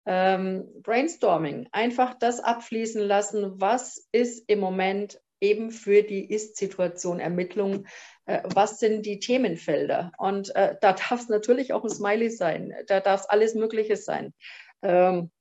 Ähm, 0.09 0.63
Brainstorming, 0.83 1.67
einfach 1.73 2.13
das 2.17 2.39
abfließen 2.39 3.01
lassen, 3.01 3.59
was 3.59 4.07
ist 4.13 4.45
im 4.47 4.59
Moment 4.61 5.19
eben 5.39 5.71
für 5.71 6.03
die 6.03 6.31
Ist-Situation 6.31 7.19
Ermittlung, 7.19 7.85
äh, 8.25 8.41
was 8.43 8.79
sind 8.79 9.05
die 9.05 9.19
Themenfelder. 9.19 10.11
Und 10.17 10.55
äh, 10.55 10.75
da 10.81 10.93
darf 10.93 11.21
es 11.21 11.29
natürlich 11.29 11.73
auch 11.73 11.83
ein 11.83 11.89
Smiley 11.89 12.29
sein, 12.29 12.73
da 12.87 12.99
darf 12.99 13.21
es 13.21 13.29
alles 13.29 13.55
Mögliche 13.55 13.97
sein. 13.97 14.33
Ähm, 14.81 15.31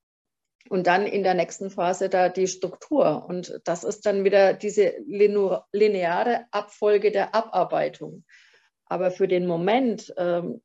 und 0.69 0.87
dann 0.87 1.07
in 1.07 1.23
der 1.23 1.35
nächsten 1.35 1.71
Phase 1.71 2.09
da 2.09 2.29
die 2.29 2.49
Struktur. 2.49 3.25
Und 3.29 3.61
das 3.65 3.85
ist 3.85 4.05
dann 4.05 4.25
wieder 4.25 4.53
diese 4.53 4.95
lineare 5.07 6.47
Abfolge 6.51 7.13
der 7.13 7.35
Abarbeitung. 7.35 8.25
Aber 8.87 9.11
für 9.11 9.29
den 9.29 9.47
Moment 9.47 10.13
ähm, 10.17 10.63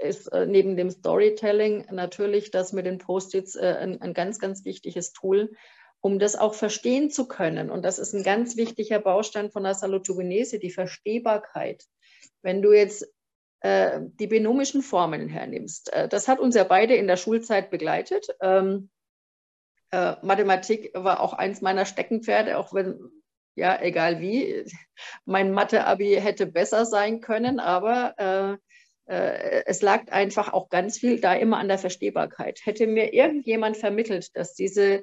ist 0.00 0.28
äh, 0.28 0.46
neben 0.46 0.76
dem 0.76 0.90
Storytelling 0.90 1.86
natürlich 1.90 2.50
das 2.50 2.72
mit 2.72 2.86
den 2.86 2.98
Post-its 2.98 3.54
äh, 3.56 3.76
ein, 3.80 4.00
ein, 4.00 4.14
ganz, 4.14 4.38
ganz 4.38 4.64
wichtiges 4.64 5.12
Tool, 5.12 5.52
um 6.04 6.18
das 6.18 6.36
auch 6.36 6.52
verstehen 6.52 7.10
zu 7.10 7.26
können. 7.26 7.70
Und 7.70 7.82
das 7.82 7.98
ist 7.98 8.12
ein 8.12 8.24
ganz 8.24 8.58
wichtiger 8.58 8.98
Baustein 8.98 9.50
von 9.50 9.62
der 9.62 9.72
Salutogenese, 9.72 10.58
die 10.58 10.70
Verstehbarkeit. 10.70 11.82
Wenn 12.42 12.60
du 12.60 12.74
jetzt 12.74 13.10
äh, 13.60 14.00
die 14.02 14.26
binomischen 14.26 14.82
Formeln 14.82 15.30
hernimmst, 15.30 15.90
äh, 15.94 16.06
das 16.06 16.28
hat 16.28 16.40
uns 16.40 16.56
ja 16.56 16.64
beide 16.64 16.94
in 16.94 17.06
der 17.06 17.16
Schulzeit 17.16 17.70
begleitet. 17.70 18.26
Ähm, 18.42 18.90
äh, 19.92 20.16
Mathematik 20.20 20.90
war 20.92 21.20
auch 21.20 21.32
eins 21.32 21.62
meiner 21.62 21.86
Steckenpferde, 21.86 22.58
auch 22.58 22.74
wenn, 22.74 23.00
ja, 23.56 23.80
egal 23.80 24.20
wie, 24.20 24.66
mein 25.24 25.52
Mathe-Abi 25.52 26.16
hätte 26.20 26.44
besser 26.44 26.84
sein 26.84 27.22
können, 27.22 27.60
aber 27.60 28.58
äh, 29.08 29.10
äh, 29.10 29.64
es 29.64 29.80
lag 29.80 30.12
einfach 30.12 30.52
auch 30.52 30.68
ganz 30.68 30.98
viel 30.98 31.18
da 31.18 31.32
immer 31.32 31.56
an 31.56 31.68
der 31.68 31.78
Verstehbarkeit. 31.78 32.60
Hätte 32.62 32.86
mir 32.86 33.14
irgendjemand 33.14 33.78
vermittelt, 33.78 34.36
dass 34.36 34.52
diese 34.52 35.02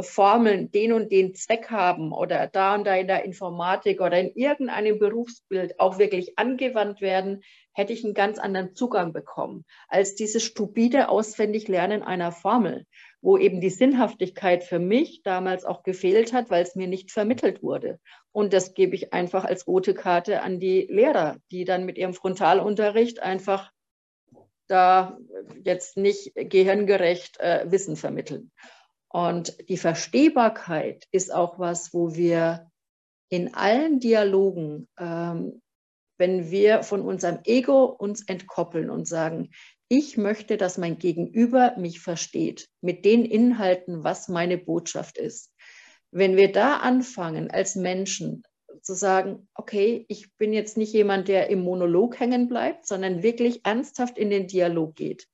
Formeln 0.00 0.70
den 0.70 0.92
und 0.92 1.12
den 1.12 1.34
Zweck 1.34 1.70
haben 1.70 2.12
oder 2.12 2.46
da 2.46 2.74
und 2.74 2.86
da 2.86 2.94
in 2.96 3.06
der 3.06 3.24
Informatik 3.24 4.00
oder 4.00 4.18
in 4.18 4.32
irgendeinem 4.34 4.98
Berufsbild 4.98 5.78
auch 5.78 5.98
wirklich 5.98 6.38
angewandt 6.38 7.00
werden, 7.00 7.42
hätte 7.72 7.92
ich 7.92 8.04
einen 8.04 8.14
ganz 8.14 8.38
anderen 8.38 8.74
Zugang 8.74 9.12
bekommen 9.12 9.64
als 9.88 10.14
dieses 10.14 10.42
stupide 10.42 11.08
Auswendiglernen 11.08 12.02
einer 12.02 12.32
Formel 12.32 12.86
wo 13.24 13.38
eben 13.38 13.62
die 13.62 13.70
Sinnhaftigkeit 13.70 14.64
für 14.64 14.78
mich 14.78 15.22
damals 15.22 15.64
auch 15.64 15.82
gefehlt 15.82 16.34
hat, 16.34 16.50
weil 16.50 16.62
es 16.62 16.76
mir 16.76 16.86
nicht 16.86 17.10
vermittelt 17.10 17.62
wurde. 17.62 17.98
Und 18.32 18.52
das 18.52 18.74
gebe 18.74 18.94
ich 18.94 19.14
einfach 19.14 19.46
als 19.46 19.66
rote 19.66 19.94
Karte 19.94 20.42
an 20.42 20.60
die 20.60 20.86
Lehrer, 20.90 21.38
die 21.50 21.64
dann 21.64 21.86
mit 21.86 21.96
ihrem 21.96 22.12
Frontalunterricht 22.12 23.22
einfach 23.22 23.72
da 24.66 25.16
jetzt 25.64 25.96
nicht 25.96 26.32
gehirngerecht 26.34 27.40
äh, 27.40 27.64
Wissen 27.70 27.96
vermitteln. 27.96 28.50
Und 29.14 29.68
die 29.68 29.76
Verstehbarkeit 29.76 31.06
ist 31.12 31.32
auch 31.32 31.60
was, 31.60 31.94
wo 31.94 32.16
wir 32.16 32.68
in 33.28 33.54
allen 33.54 34.00
Dialogen, 34.00 34.88
ähm, 34.98 35.62
wenn 36.18 36.50
wir 36.50 36.82
von 36.82 37.00
unserem 37.00 37.38
Ego 37.44 37.84
uns 37.84 38.26
entkoppeln 38.26 38.90
und 38.90 39.06
sagen, 39.06 39.50
ich 39.88 40.16
möchte, 40.16 40.56
dass 40.56 40.78
mein 40.78 40.98
Gegenüber 40.98 41.76
mich 41.78 42.00
versteht 42.00 42.68
mit 42.80 43.04
den 43.04 43.24
Inhalten, 43.24 44.02
was 44.02 44.26
meine 44.26 44.58
Botschaft 44.58 45.16
ist. 45.16 45.52
Wenn 46.10 46.36
wir 46.36 46.50
da 46.50 46.78
anfangen, 46.78 47.52
als 47.52 47.76
Menschen 47.76 48.42
zu 48.82 48.94
sagen, 48.94 49.46
okay, 49.54 50.06
ich 50.08 50.34
bin 50.38 50.52
jetzt 50.52 50.76
nicht 50.76 50.92
jemand, 50.92 51.28
der 51.28 51.50
im 51.50 51.60
Monolog 51.60 52.18
hängen 52.18 52.48
bleibt, 52.48 52.84
sondern 52.84 53.22
wirklich 53.22 53.64
ernsthaft 53.64 54.18
in 54.18 54.30
den 54.30 54.48
Dialog 54.48 54.96
geht 54.96 55.28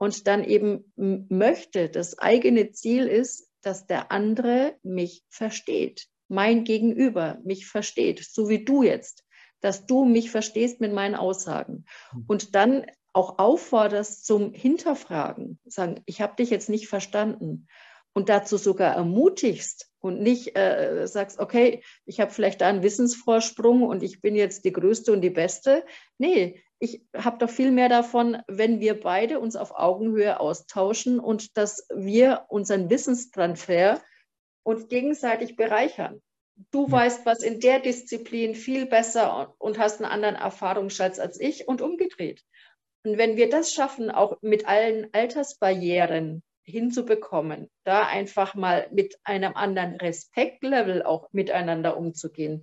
und 0.00 0.26
dann 0.26 0.44
eben 0.44 0.92
möchte, 0.96 1.90
das 1.90 2.18
eigene 2.18 2.72
Ziel 2.72 3.06
ist, 3.06 3.50
dass 3.60 3.86
der 3.86 4.10
andere 4.10 4.74
mich 4.82 5.22
versteht, 5.28 6.06
mein 6.26 6.64
Gegenüber 6.64 7.38
mich 7.44 7.66
versteht, 7.66 8.24
so 8.24 8.48
wie 8.48 8.64
du 8.64 8.82
jetzt, 8.82 9.24
dass 9.60 9.84
du 9.84 10.06
mich 10.06 10.30
verstehst 10.30 10.80
mit 10.80 10.94
meinen 10.94 11.14
Aussagen. 11.14 11.84
Hm. 12.12 12.24
Und 12.28 12.54
dann 12.54 12.86
auch 13.12 13.38
aufforderst 13.38 14.24
zum 14.24 14.54
Hinterfragen, 14.54 15.58
sagen, 15.66 16.00
ich 16.06 16.22
habe 16.22 16.36
dich 16.36 16.48
jetzt 16.48 16.70
nicht 16.70 16.88
verstanden 16.88 17.66
und 18.14 18.30
dazu 18.30 18.56
sogar 18.56 18.94
ermutigst 18.94 19.89
und 20.00 20.20
nicht 20.20 20.56
äh, 20.56 21.06
sagst, 21.06 21.38
okay, 21.38 21.82
ich 22.06 22.20
habe 22.20 22.30
vielleicht 22.30 22.60
da 22.60 22.68
einen 22.68 22.82
Wissensvorsprung 22.82 23.82
und 23.82 24.02
ich 24.02 24.20
bin 24.20 24.34
jetzt 24.34 24.64
die 24.64 24.72
Größte 24.72 25.12
und 25.12 25.20
die 25.20 25.30
Beste. 25.30 25.84
Nee, 26.18 26.62
ich 26.78 27.02
habe 27.14 27.38
doch 27.38 27.50
viel 27.50 27.70
mehr 27.70 27.90
davon, 27.90 28.38
wenn 28.48 28.80
wir 28.80 28.98
beide 28.98 29.38
uns 29.38 29.54
auf 29.54 29.72
Augenhöhe 29.72 30.40
austauschen 30.40 31.20
und 31.20 31.56
dass 31.56 31.86
wir 31.94 32.46
unseren 32.48 32.88
Wissenstransfer 32.88 34.00
uns 34.62 34.88
gegenseitig 34.88 35.56
bereichern. 35.56 36.22
Du 36.70 36.86
ja. 36.86 36.92
weißt 36.92 37.26
was 37.26 37.42
in 37.42 37.60
der 37.60 37.80
Disziplin 37.80 38.54
viel 38.54 38.86
besser 38.86 39.54
und 39.58 39.78
hast 39.78 40.00
einen 40.00 40.10
anderen 40.10 40.36
Erfahrungsschatz 40.36 41.18
als 41.18 41.38
ich 41.38 41.68
und 41.68 41.82
umgedreht. 41.82 42.42
Und 43.04 43.18
wenn 43.18 43.36
wir 43.36 43.48
das 43.48 43.72
schaffen, 43.72 44.10
auch 44.10 44.38
mit 44.42 44.66
allen 44.66 45.08
Altersbarrieren 45.12 46.42
hinzubekommen, 46.64 47.70
da 47.84 48.06
einfach 48.06 48.54
mal 48.54 48.88
mit 48.92 49.16
einem 49.24 49.54
anderen 49.54 49.96
Respektlevel 49.96 51.02
auch 51.02 51.28
miteinander 51.32 51.96
umzugehen. 51.96 52.60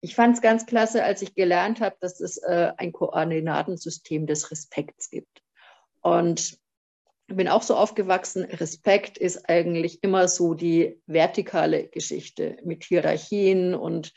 Ich 0.00 0.14
fand 0.14 0.36
es 0.36 0.42
ganz 0.42 0.66
klasse, 0.66 1.02
als 1.02 1.22
ich 1.22 1.34
gelernt 1.34 1.80
habe, 1.80 1.96
dass 2.00 2.20
es 2.20 2.36
äh, 2.38 2.72
ein 2.76 2.92
Koordinatensystem 2.92 4.26
des 4.26 4.50
Respekts 4.50 5.10
gibt. 5.10 5.42
Und 6.02 6.58
bin 7.26 7.48
auch 7.48 7.62
so 7.62 7.74
aufgewachsen, 7.74 8.44
Respekt 8.44 9.16
ist 9.16 9.48
eigentlich 9.48 10.02
immer 10.02 10.28
so 10.28 10.54
die 10.54 11.00
vertikale 11.06 11.88
Geschichte 11.88 12.58
mit 12.64 12.84
Hierarchien 12.84 13.74
und 13.74 14.12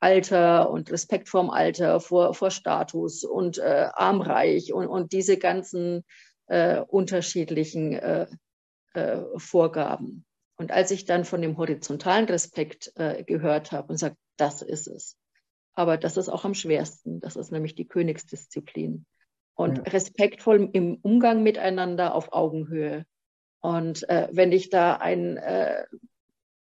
Alter 0.00 0.70
und 0.70 0.90
Respekt 0.90 1.28
vorm 1.28 1.50
Alter, 1.50 2.00
vor, 2.00 2.34
vor 2.34 2.50
Status 2.50 3.24
und 3.24 3.58
äh, 3.58 3.88
armreich 3.92 4.72
und, 4.72 4.86
und 4.86 5.12
diese 5.12 5.36
ganzen 5.36 6.04
äh, 6.46 6.80
unterschiedlichen 6.80 7.94
äh, 7.94 8.26
äh 8.94 9.22
Vorgaben. 9.36 10.24
Und 10.56 10.72
als 10.72 10.90
ich 10.90 11.06
dann 11.06 11.24
von 11.24 11.40
dem 11.40 11.56
horizontalen 11.56 12.26
Respekt 12.26 12.92
äh, 12.96 13.24
gehört 13.24 13.72
habe 13.72 13.88
und 13.88 13.96
sage, 13.96 14.16
das 14.36 14.60
ist 14.60 14.88
es. 14.88 15.16
Aber 15.72 15.96
das 15.96 16.16
ist 16.16 16.28
auch 16.28 16.44
am 16.44 16.54
schwersten. 16.54 17.20
Das 17.20 17.36
ist 17.36 17.50
nämlich 17.50 17.74
die 17.74 17.88
Königsdisziplin. 17.88 19.06
Und 19.54 19.78
ja. 19.78 19.84
respektvoll 19.84 20.68
im 20.72 20.98
Umgang 21.02 21.42
miteinander 21.42 22.14
auf 22.14 22.32
Augenhöhe. 22.32 23.06
Und 23.60 24.08
äh, 24.08 24.28
wenn 24.32 24.52
ich 24.52 24.70
da 24.70 24.96
ein 24.96 25.36
äh, 25.36 25.84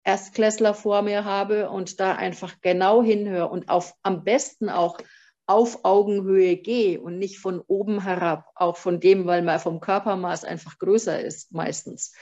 Erstklässler 0.04 0.74
vor 0.74 1.02
mir 1.02 1.24
habe 1.24 1.70
und 1.70 1.98
da 1.98 2.14
einfach 2.14 2.60
genau 2.60 3.02
hinhöre 3.02 3.48
und 3.48 3.68
auf, 3.68 3.94
am 4.02 4.22
besten 4.22 4.68
auch 4.68 4.98
auf 5.46 5.84
Augenhöhe 5.84 6.56
gehe 6.56 7.00
und 7.00 7.18
nicht 7.18 7.38
von 7.38 7.60
oben 7.60 8.02
herab, 8.02 8.50
auch 8.54 8.76
von 8.76 9.00
dem, 9.00 9.26
weil 9.26 9.42
man 9.42 9.60
vom 9.60 9.80
Körpermaß 9.80 10.44
einfach 10.44 10.78
größer 10.78 11.20
ist 11.20 11.52
meistens, 11.52 12.14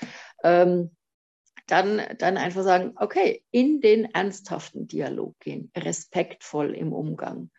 ähm, 0.43 0.97
dann, 1.69 2.03
dann 2.19 2.37
einfach 2.37 2.65
sagen, 2.65 2.95
okay, 2.97 3.45
in 3.51 3.81
den 3.81 4.07
ernsthaften 4.07 4.89
Dialog 4.89 5.39
gehen, 5.39 5.71
respektvoll 5.77 6.75
im 6.75 6.93
Umgang. 6.93 7.51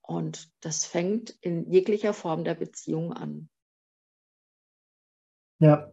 Und 0.00 0.50
das 0.60 0.84
fängt 0.84 1.30
in 1.40 1.70
jeglicher 1.70 2.14
Form 2.14 2.44
der 2.44 2.54
Beziehung 2.54 3.12
an. 3.12 3.48
Ja, 5.58 5.92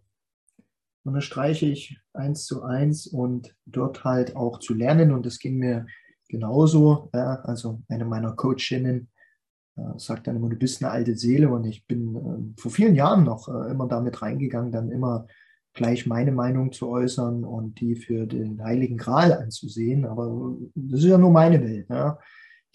unterstreiche 1.04 1.68
ich 1.68 2.00
eins 2.14 2.46
zu 2.46 2.64
eins 2.64 3.08
und 3.08 3.56
dort 3.66 4.04
halt 4.04 4.36
auch 4.36 4.60
zu 4.60 4.74
lernen. 4.74 5.12
Und 5.12 5.26
das 5.26 5.40
ging 5.40 5.58
mir 5.58 5.86
genauso. 6.30 7.10
Ja, 7.14 7.42
also 7.42 7.82
eine 7.90 8.06
meiner 8.06 8.32
Coachinnen 8.34 9.10
äh, 9.76 9.98
sagt 9.98 10.28
dann 10.28 10.38
immer, 10.38 10.50
du 10.50 10.56
bist 10.56 10.82
eine 10.82 10.92
alte 10.92 11.16
Seele. 11.16 11.50
Und 11.50 11.66
ich 11.66 11.86
bin 11.86 12.16
äh, 12.16 12.62
vor 12.62 12.72
vielen 12.72 12.96
Jahren 12.96 13.26
noch 13.26 13.50
äh, 13.50 13.72
immer 13.72 13.88
damit 13.88 14.22
reingegangen, 14.22 14.72
dann 14.72 14.92
immer 14.92 15.28
gleich 15.74 16.06
meine 16.06 16.32
Meinung 16.32 16.72
zu 16.72 16.90
äußern 16.90 17.44
und 17.44 17.80
die 17.80 17.96
für 17.96 18.26
den 18.26 18.64
Heiligen 18.64 18.98
Gral 18.98 19.34
anzusehen. 19.34 20.06
Aber 20.06 20.56
das 20.76 21.02
ist 21.02 21.08
ja 21.08 21.18
nur 21.18 21.32
meine 21.32 21.62
Welt. 21.62 21.88
Ja. 21.90 22.20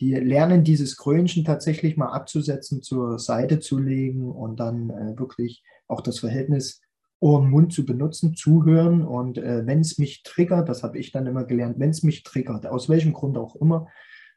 Die 0.01 0.15
lernen 0.15 0.65
dieses 0.65 0.97
Krönchen 0.97 1.45
tatsächlich 1.45 1.97
mal 1.97 2.13
abzusetzen, 2.13 2.83
zur 2.83 3.19
Seite 3.19 3.61
zu 3.61 3.79
legen 3.79 4.31
und 4.31 4.59
dann 4.59 4.91
äh, 4.91 5.19
wirklich 5.19 5.63
auch 5.87 6.01
das 6.01 6.19
Verhältnis 6.19 6.81
Ohr 7.21 7.41
und 7.41 7.51
Mund 7.51 7.73
zu 7.73 7.85
benutzen, 7.87 8.35
zuhören. 8.35 9.03
Und 9.03 9.39
äh, 9.39 9.67
wenn 9.67 9.81
es 9.81 9.99
mich 9.99 10.23
triggert, 10.23 10.69
das 10.69 10.83
habe 10.83 10.99
ich 10.99 11.13
dann 11.13 11.27
immer 11.27 11.45
gelernt, 11.45 11.79
wenn 11.79 11.91
es 11.91 12.03
mich 12.03 12.23
triggert, 12.23 12.67
aus 12.67 12.89
welchem 12.89 13.13
Grund 13.13 13.39
auch 13.39 13.57
immer, 13.57 13.89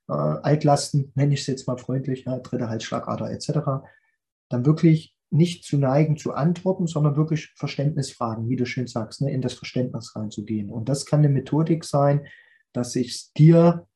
äh, 0.07 0.13
Altlasten, 0.13 1.11
nenne 1.15 1.33
ich 1.33 1.41
es 1.41 1.47
jetzt 1.47 1.67
mal 1.67 1.77
freundlich, 1.77 2.25
ja, 2.25 2.39
dritte 2.39 2.69
Halsschlagader 2.69 3.31
etc., 3.31 3.87
dann 4.49 4.65
wirklich 4.65 5.15
nicht 5.29 5.65
zu 5.65 5.77
neigen 5.77 6.15
zu 6.15 6.33
antworten, 6.33 6.87
sondern 6.87 7.17
wirklich 7.17 7.51
Verständnisfragen, 7.55 8.47
wie 8.47 8.55
du 8.55 8.65
schön 8.65 8.87
sagst, 8.87 9.21
ne, 9.21 9.31
in 9.31 9.41
das 9.41 9.53
Verständnis 9.53 10.15
reinzugehen. 10.15 10.69
Und 10.69 10.87
das 10.87 11.05
kann 11.05 11.19
eine 11.19 11.29
Methodik 11.29 11.83
sein, 11.83 12.25
dass 12.71 12.95
ich 12.95 13.09
es 13.09 13.33
dir 13.33 13.87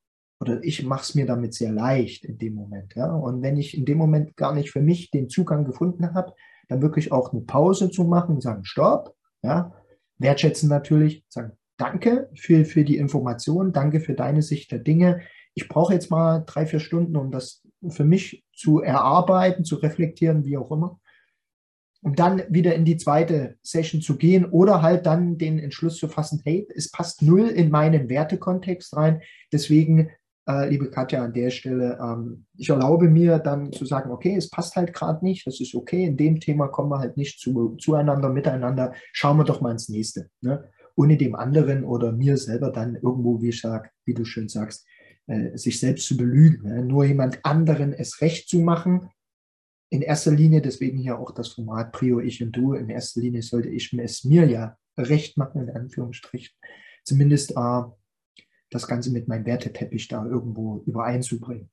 oder 0.42 0.64
ich 0.64 0.84
mache 0.84 1.04
es 1.04 1.16
mir 1.16 1.26
damit 1.26 1.54
sehr 1.54 1.72
leicht 1.72 2.26
in 2.26 2.38
dem 2.38 2.56
Moment. 2.56 2.96
Ja? 2.96 3.14
Und 3.14 3.44
wenn 3.44 3.58
ich 3.58 3.78
in 3.78 3.86
dem 3.86 4.00
Moment 4.00 4.36
gar 4.36 4.54
nicht 4.54 4.72
für 4.72 4.82
mich 4.82 5.12
den 5.12 5.30
Zugang 5.30 5.66
gefunden 5.66 6.14
habe, 6.16 6.34
dann 6.70 6.82
wirklich 6.82 7.12
auch 7.12 7.34
eine 7.34 7.42
Pause 7.42 7.90
zu 7.90 8.04
machen 8.04 8.36
und 8.36 8.42
sagen, 8.42 8.64
stopp, 8.64 9.16
ja, 9.42 9.74
wertschätzen 10.18 10.70
natürlich, 10.70 11.26
sagen 11.30 11.58
Danke 11.82 12.30
für, 12.36 12.64
für 12.64 12.84
die 12.84 12.98
Information, 12.98 13.74
danke 13.74 14.02
für 14.02 14.14
deine 14.14 14.44
Sicht 14.44 14.72
der 14.72 14.78
Dinge. 14.78 15.22
Ich 15.56 15.68
brauche 15.68 15.94
jetzt 15.94 16.12
mal 16.12 16.44
drei, 16.46 16.68
vier 16.68 16.80
Stunden, 16.80 17.18
um 17.18 17.32
das 17.32 17.64
für 17.90 18.04
mich 18.04 18.46
zu 18.54 18.82
erarbeiten, 18.82 19.66
zu 19.66 19.78
reflektieren, 19.78 20.46
wie 20.46 20.58
auch 20.58 20.70
immer. 20.70 21.00
Um 22.04 22.14
dann 22.16 22.44
wieder 22.50 22.76
in 22.76 22.86
die 22.86 22.98
zweite 22.98 23.58
Session 23.64 24.00
zu 24.00 24.18
gehen 24.18 24.46
oder 24.46 24.84
halt 24.84 25.08
dann 25.08 25.40
den 25.40 25.58
Entschluss 25.58 25.98
zu 25.98 26.08
fassen, 26.08 26.40
hey, 26.44 26.68
es 26.76 26.92
passt 26.92 27.24
null 27.24 27.48
in 27.48 27.72
meinen 27.72 28.10
Wertekontext 28.10 28.96
rein. 28.96 29.24
Deswegen, 29.52 30.12
äh, 30.48 30.70
liebe 30.70 30.90
Katja, 30.90 31.24
an 31.24 31.34
der 31.34 31.50
Stelle, 31.50 32.00
ähm, 32.02 32.46
ich 32.58 32.70
erlaube 32.70 33.10
mir 33.10 33.40
dann 33.40 33.72
zu 33.72 33.86
sagen, 33.86 34.12
okay, 34.12 34.36
es 34.36 34.50
passt 34.50 34.76
halt 34.76 34.94
gerade 34.94 35.24
nicht, 35.24 35.46
das 35.46 35.60
ist 35.60 35.76
okay, 35.76 36.04
in 36.04 36.18
dem 36.18 36.40
Thema 36.40 36.68
kommen 36.68 36.90
wir 36.90 37.00
halt 37.00 37.18
nicht 37.18 37.40
zu, 37.40 37.76
zueinander, 37.80 38.30
miteinander, 38.30 38.94
schauen 39.14 39.38
wir 39.38 39.44
doch 39.44 39.62
mal 39.62 39.72
ins 39.72 39.90
nächste. 39.90 40.30
Ne? 40.42 40.70
Ohne 40.96 41.18
dem 41.18 41.36
anderen 41.36 41.84
oder 41.84 42.12
mir 42.12 42.38
selber 42.38 42.72
dann 42.72 42.96
irgendwo, 42.96 43.42
wie 43.42 43.50
ich 43.50 43.62
sag, 43.62 43.92
wie 44.06 44.14
du 44.14 44.26
schön 44.26 44.50
sagst, 44.50 44.86
äh, 45.28 45.58
sich 45.58 45.80
selbst 45.80 46.08
zu 46.08 46.18
belügen. 46.18 46.68
Ne? 46.68 46.84
Nur 46.84 47.06
jemand 47.06 47.40
anderen 47.44 47.94
es 47.94 48.22
recht 48.22 48.50
zu 48.50 48.60
machen, 48.60 49.10
in 49.90 50.02
erster 50.02 50.32
Linie, 50.32 50.62
deswegen 50.62 50.98
hier 50.98 51.20
auch 51.20 51.32
das 51.32 51.50
Format 51.50 51.92
Prio 51.92 52.22
Ich 52.22 52.42
und 52.42 52.54
Du, 52.54 52.74
in 52.74 52.90
erster 52.90 53.20
Linie 53.20 53.42
sollte 53.42 53.70
ich 53.70 53.94
es 53.94 54.24
mir 54.24 54.46
ja 54.48 54.78
recht 54.98 55.38
machen, 55.38 55.68
in 55.68 55.70
Anführungsstrichen, 55.70 56.56
zumindest 57.04 57.52
äh, 57.52 57.82
das 58.72 58.88
Ganze 58.88 59.12
mit 59.12 59.28
meinem 59.28 59.46
Werteteppich 59.46 60.08
da 60.08 60.26
irgendwo 60.26 60.82
übereinzubringen. 60.88 61.70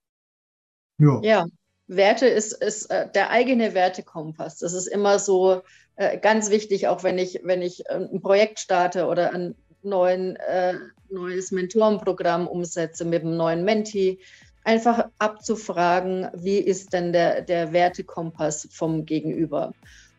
Ja. 0.98 1.20
ja. 1.22 1.46
Werte 1.86 2.26
ist, 2.26 2.52
ist 2.52 2.90
äh, 2.90 3.10
der 3.10 3.30
eigene 3.30 3.72
Wertekompass. 3.72 4.58
Das 4.58 4.74
ist 4.74 4.88
immer 4.88 5.18
so 5.18 5.62
äh, 5.96 6.18
ganz 6.18 6.50
wichtig, 6.50 6.86
auch 6.86 7.02
wenn 7.02 7.16
ich, 7.16 7.40
wenn 7.44 7.62
ich 7.62 7.86
äh, 7.88 7.94
ein 7.94 8.20
Projekt 8.20 8.58
starte 8.58 9.06
oder 9.06 9.32
ein 9.32 9.54
neuen, 9.82 10.36
äh, 10.36 10.74
neues 11.08 11.50
Mentorenprogramm 11.50 12.46
umsetze 12.46 13.06
mit 13.06 13.22
einem 13.22 13.38
neuen 13.38 13.64
Menti 13.64 14.20
einfach 14.64 15.08
abzufragen, 15.18 16.28
wie 16.34 16.58
ist 16.58 16.92
denn 16.92 17.14
der, 17.14 17.40
der 17.40 17.72
Wertekompass 17.72 18.68
vom 18.70 19.06
Gegenüber? 19.06 19.72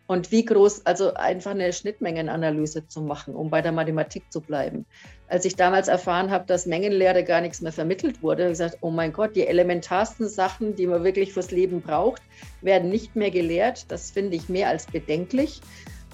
Und 0.09 0.31
wie 0.31 0.43
groß, 0.43 0.87
also 0.87 1.13
einfach 1.13 1.51
eine 1.51 1.71
Schnittmengenanalyse 1.71 2.87
zu 2.87 3.01
machen, 3.01 3.35
um 3.35 3.51
bei 3.51 3.61
der 3.61 3.71
Mathematik 3.71 4.23
zu 4.31 4.41
bleiben. 4.41 4.87
Als 5.27 5.45
ich 5.45 5.55
damals 5.55 5.87
erfahren 5.87 6.31
habe, 6.31 6.47
dass 6.47 6.65
Mengenlehre 6.65 7.23
gar 7.23 7.41
nichts 7.41 7.61
mehr 7.61 7.71
vermittelt 7.71 8.23
wurde, 8.23 8.45
habe 8.45 8.51
ich 8.51 8.57
gesagt, 8.57 8.79
oh 8.81 8.89
mein 8.89 9.13
Gott, 9.13 9.35
die 9.35 9.45
elementarsten 9.45 10.27
Sachen, 10.27 10.75
die 10.75 10.87
man 10.87 11.03
wirklich 11.03 11.31
fürs 11.31 11.51
Leben 11.51 11.81
braucht, 11.81 12.23
werden 12.61 12.89
nicht 12.89 13.15
mehr 13.15 13.29
gelehrt. 13.29 13.91
Das 13.91 14.09
finde 14.09 14.35
ich 14.35 14.49
mehr 14.49 14.69
als 14.69 14.87
bedenklich. 14.87 15.61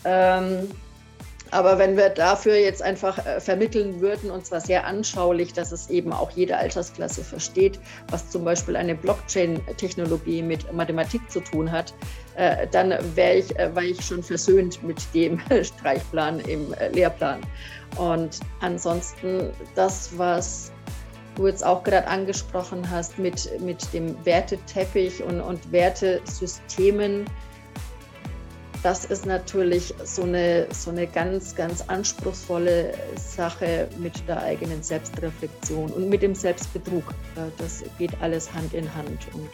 Ähm, 0.04 0.70
aber 1.52 1.78
wenn 1.78 1.96
wir 1.96 2.10
dafür 2.10 2.56
jetzt 2.56 2.82
einfach 2.82 3.24
äh, 3.26 3.40
vermitteln 3.40 4.02
würden, 4.02 4.32
und 4.32 4.46
zwar 4.46 4.62
sehr 4.62 4.86
anschaulich, 4.86 5.54
dass 5.54 5.72
es 5.72 5.90
eben 5.90 6.12
auch 6.12 6.32
jede 6.32 6.58
Altersklasse 6.58 7.24
versteht, 7.24 7.80
was 8.10 8.30
zum 8.30 8.44
Beispiel 8.44 8.76
eine 8.76 8.96
Blockchain-Technologie 8.96 10.42
mit 10.42 10.72
Mathematik 10.74 11.30
zu 11.30 11.40
tun 11.40 11.72
hat, 11.72 11.94
äh, 12.36 12.68
dann 12.72 12.94
wäre 13.16 13.36
ich, 13.36 13.58
äh, 13.58 13.74
war 13.76 13.84
ich 13.84 14.02
schon 14.02 14.24
versöhnt 14.24 14.84
mit 14.84 14.98
dem 15.14 15.40
Streichplan 15.64 16.40
im 16.42 16.74
Lehrplan. 16.92 17.42
Und 17.98 18.40
ansonsten 18.62 19.52
das, 19.76 20.18
was 20.18 20.72
du 21.36 21.48
jetzt 21.48 21.66
auch 21.66 21.84
gerade 21.84 22.08
angesprochen 22.08 22.90
hast 22.90 23.20
mit, 23.20 23.50
mit 23.62 23.94
dem 23.94 24.16
Werteteppich 24.26 25.22
und, 25.24 25.42
und 25.42 25.72
Wertesystemen, 25.72 27.26
das 28.86 29.04
ist 29.04 29.26
natürlich 29.26 29.96
so 30.04 30.22
eine, 30.22 30.68
so 30.72 30.92
eine 30.92 31.08
ganz, 31.08 31.56
ganz 31.56 31.82
anspruchsvolle 31.88 32.94
Sache 33.16 33.88
mit 33.98 34.14
der 34.28 34.44
eigenen 34.44 34.84
Selbstreflexion 34.84 35.90
und 35.90 36.08
mit 36.08 36.22
dem 36.22 36.36
Selbstbetrug. 36.36 37.04
Das 37.58 37.84
geht 37.98 38.12
alles 38.22 38.54
Hand 38.54 38.76
in 38.76 38.86
Hand 38.94 39.28
und 39.34 39.50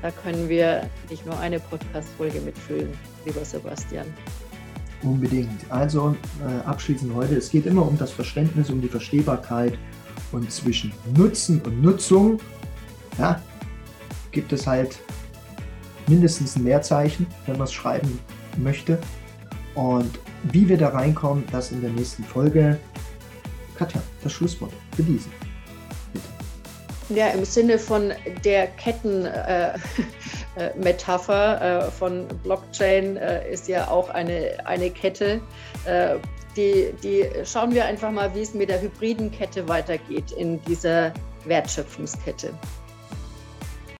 da 0.00 0.10
können 0.10 0.48
wir 0.48 0.88
nicht 1.10 1.26
nur 1.26 1.38
eine 1.40 1.60
Podcast-Folge 1.60 2.40
mitfüllen, 2.40 2.88
lieber 3.26 3.44
Sebastian. 3.44 4.06
Unbedingt. 5.02 5.70
Also 5.70 6.16
äh, 6.40 6.66
abschließend 6.66 7.14
heute, 7.14 7.36
es 7.36 7.50
geht 7.50 7.66
immer 7.66 7.86
um 7.86 7.98
das 7.98 8.12
Verständnis, 8.12 8.70
um 8.70 8.80
die 8.80 8.88
Verstehbarkeit 8.88 9.76
und 10.32 10.50
zwischen 10.50 10.90
Nutzen 11.14 11.60
und 11.60 11.82
Nutzung 11.82 12.40
ja, 13.18 13.42
gibt 14.30 14.54
es 14.54 14.66
halt 14.66 14.96
mindestens 16.06 16.56
ein 16.56 16.64
Leerzeichen, 16.64 17.26
wenn 17.44 17.58
wir 17.58 17.64
es 17.64 17.72
schreiben 17.74 18.18
möchte. 18.58 18.98
Und 19.74 20.18
wie 20.44 20.68
wir 20.68 20.76
da 20.76 20.88
reinkommen, 20.88 21.44
das 21.50 21.72
in 21.72 21.80
der 21.80 21.90
nächsten 21.90 22.24
Folge. 22.24 22.78
Katja, 23.76 24.00
das 24.22 24.32
Schlusswort 24.32 24.72
für 24.94 25.02
diesen. 25.02 25.32
Bitte. 26.12 26.26
Ja, 27.08 27.28
im 27.28 27.44
Sinne 27.44 27.78
von 27.78 28.12
der 28.44 28.66
Kettenmetapher 28.68 31.60
äh, 31.60 31.78
äh, 31.86 31.90
von 31.90 32.28
Blockchain 32.42 33.16
äh, 33.16 33.50
ist 33.52 33.68
ja 33.68 33.88
auch 33.88 34.08
eine, 34.10 34.56
eine 34.64 34.90
Kette. 34.90 35.40
Äh, 35.84 36.16
die, 36.56 36.94
die 37.02 37.28
schauen 37.44 37.74
wir 37.74 37.84
einfach 37.84 38.12
mal, 38.12 38.32
wie 38.34 38.42
es 38.42 38.54
mit 38.54 38.68
der 38.68 38.80
hybriden 38.80 39.32
Kette 39.32 39.68
weitergeht 39.68 40.30
in 40.32 40.62
dieser 40.62 41.12
Wertschöpfungskette. 41.46 42.54